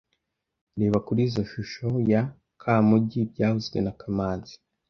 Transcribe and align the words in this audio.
Reba 0.79 0.97
kuri 1.07 1.19
izoi 1.27 1.45
shusho 1.51 1.87
ya 2.11 2.21
Kamugi 2.61 3.21
byavuzwe 3.31 3.77
na 3.85 3.91
kamanzi 3.99 4.55